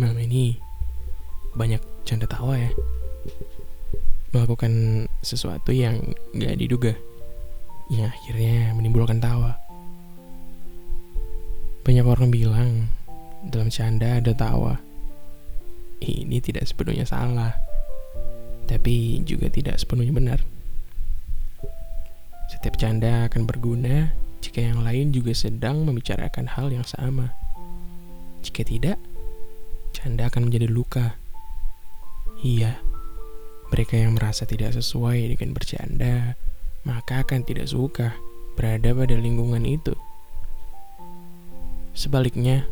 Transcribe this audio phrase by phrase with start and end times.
[0.00, 0.56] Malam ini
[1.52, 2.72] banyak canda tawa ya.
[4.32, 6.00] Melakukan sesuatu yang
[6.32, 6.96] gak diduga.
[7.92, 9.60] Yang akhirnya menimbulkan tawa.
[11.84, 12.70] Banyak orang bilang
[13.44, 14.80] dalam canda ada tawa.
[16.02, 17.52] Ini tidak sepenuhnya salah.
[18.64, 20.40] Tapi juga tidak sepenuhnya benar.
[22.48, 27.30] Setiap canda akan berguna jika yang lain juga sedang membicarakan hal yang sama.
[28.42, 28.98] Jika tidak,
[29.94, 31.14] canda akan menjadi luka.
[32.42, 32.82] Iya,
[33.70, 36.34] mereka yang merasa tidak sesuai dengan bercanda,
[36.82, 38.18] maka akan tidak suka
[38.58, 39.94] berada pada lingkungan itu.
[41.94, 42.66] Sebaliknya,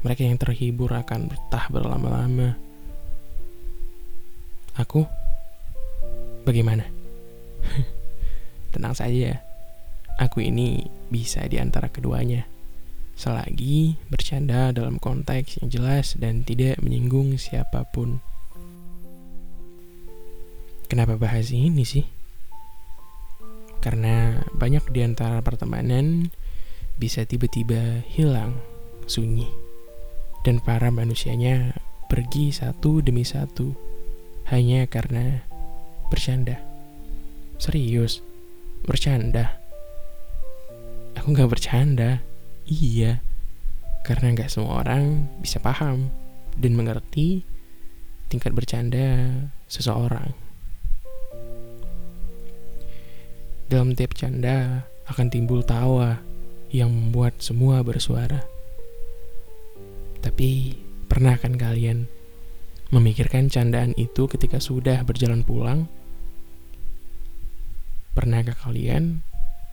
[0.00, 2.56] mereka yang terhibur akan betah berlama-lama.
[4.80, 5.04] Aku,
[6.48, 6.88] bagaimana?
[8.72, 9.45] Tenang saja,
[10.16, 12.48] aku ini bisa di antara keduanya
[13.16, 18.20] selagi bercanda dalam konteks yang jelas dan tidak menyinggung siapa pun.
[20.86, 22.04] Kenapa bahas ini sih?
[23.80, 26.28] Karena banyak di antara pertemanan
[27.00, 28.60] bisa tiba-tiba hilang,
[29.08, 29.48] sunyi,
[30.44, 31.74] dan para manusianya
[32.06, 33.72] pergi satu demi satu
[34.52, 35.42] hanya karena
[36.12, 36.60] bercanda.
[37.58, 38.20] Serius,
[38.84, 39.65] bercanda.
[41.26, 42.22] Aku gak bercanda.
[42.70, 43.18] Iya,
[44.06, 46.06] karena nggak semua orang bisa paham
[46.54, 47.42] dan mengerti
[48.30, 49.34] tingkat bercanda
[49.66, 50.30] seseorang.
[53.66, 56.22] Dalam tiap canda akan timbul tawa
[56.70, 58.46] yang membuat semua bersuara.
[60.22, 60.78] Tapi,
[61.10, 62.06] pernah kan kalian
[62.94, 65.90] memikirkan candaan itu ketika sudah berjalan pulang?
[68.14, 69.26] Pernahkah kalian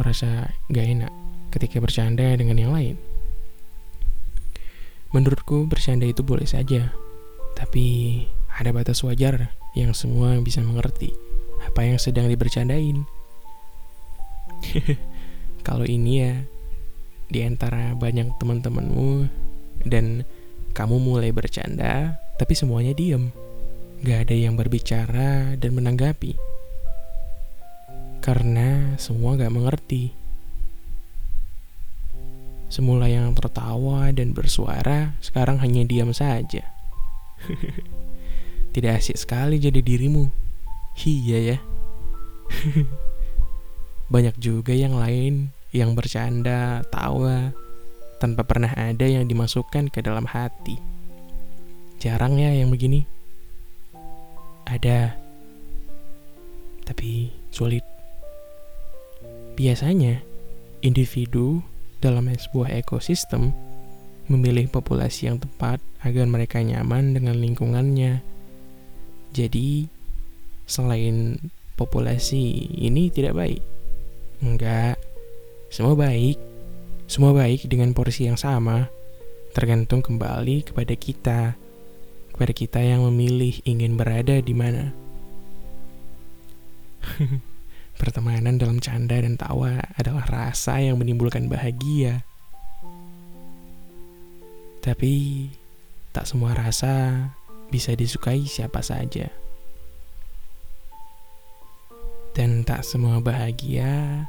[0.00, 1.23] merasa gak enak
[1.54, 2.98] ketika bercanda dengan yang lain.
[5.14, 6.90] Menurutku bercanda itu boleh saja,
[7.54, 8.18] tapi
[8.50, 11.14] ada batas wajar yang semua bisa mengerti
[11.62, 13.06] apa yang sedang dibercandain.
[15.66, 16.34] Kalau ini ya,
[17.30, 19.30] di antara banyak teman-temanmu
[19.86, 20.26] dan
[20.74, 23.30] kamu mulai bercanda, tapi semuanya diem.
[24.02, 26.34] Gak ada yang berbicara dan menanggapi.
[28.20, 30.23] Karena semua gak mengerti
[32.74, 36.74] Semula yang tertawa dan bersuara, sekarang hanya diam saja.
[38.74, 40.26] Tidak asik sekali jadi dirimu.
[41.06, 41.58] Iya ya.
[44.14, 47.54] Banyak juga yang lain yang bercanda, tawa,
[48.18, 50.74] tanpa pernah ada yang dimasukkan ke dalam hati.
[52.02, 53.06] Jarang ya yang begini.
[54.66, 55.14] Ada,
[56.82, 57.86] tapi sulit.
[59.54, 60.26] Biasanya,
[60.82, 61.62] individu
[62.02, 63.54] dalam sebuah ekosistem,
[64.26, 68.24] memilih populasi yang tepat agar mereka nyaman dengan lingkungannya.
[69.34, 69.88] Jadi,
[70.64, 71.36] selain
[71.74, 73.62] populasi ini tidak baik,
[74.40, 74.96] enggak,
[75.74, 76.38] semua baik.
[77.04, 78.88] Semua baik dengan porsi yang sama,
[79.52, 81.52] tergantung kembali kepada kita,
[82.32, 84.88] kepada kita yang memilih ingin berada di mana.
[87.94, 92.26] Pertemanan dalam canda dan tawa adalah rasa yang menimbulkan bahagia.
[94.82, 95.48] Tapi
[96.10, 97.26] tak semua rasa
[97.70, 99.30] bisa disukai siapa saja.
[102.34, 104.26] Dan tak semua bahagia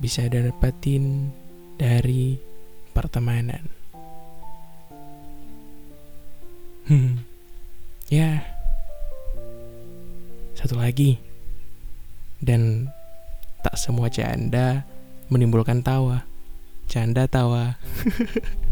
[0.00, 1.30] bisa dapetin
[1.76, 2.40] dari
[2.96, 3.68] pertemanan.
[6.88, 7.20] Hmm.
[8.08, 8.44] Ya.
[10.56, 11.33] Satu lagi
[12.44, 12.92] dan
[13.64, 14.84] tak semua canda
[15.32, 16.28] menimbulkan tawa.
[16.84, 17.80] Canda tawa.